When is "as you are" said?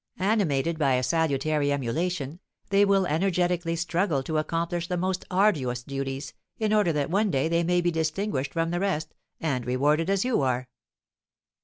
10.09-10.67